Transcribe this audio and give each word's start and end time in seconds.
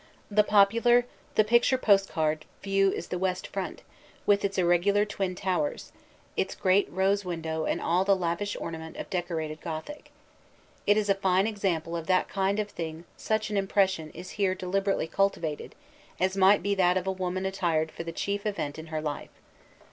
The 0.31 0.43
popular, 0.43 1.05
the 1.35 1.43
picture 1.43 1.77
postcard, 1.77 2.45
view 2.63 2.91
is 2.91 3.09
the 3.09 3.19
west 3.19 3.45
front, 3.45 3.83
with 4.25 4.43
its 4.43 4.57
irregular 4.57 5.05
twin 5.05 5.35
towers, 5.35 5.91
its 6.35 6.55
great 6.55 6.91
rose 6.91 7.23
window 7.23 7.65
and 7.65 7.79
all 7.79 8.03
the 8.03 8.15
lavish 8.15 8.57
ornament 8.59 8.97
of 8.97 9.11
decorated 9.11 9.61
Gothic. 9.61 10.09
It 10.87 10.97
is 10.97 11.07
a 11.07 11.13
fine 11.13 11.45
example 11.45 11.95
of 11.95 12.07
that 12.07 12.27
kind 12.29 12.57
of 12.59 12.71
thing 12.71 13.03
such 13.15 13.51
an 13.51 13.57
impression 13.57 14.09
is 14.15 14.31
here 14.41 14.55
deliberately 14.55 15.05
cultivated 15.05 15.75
as 16.19 16.35
might 16.35 16.63
be 16.63 16.73
that 16.73 16.97
of 16.97 17.05
a 17.05 17.11
woman 17.11 17.45
attired 17.45 17.91
for 17.91 18.03
the 18.03 18.11
chief 18.11 18.43
event 18.47 18.79
in 18.79 18.87
her 18.87 19.01
life. 19.03 19.29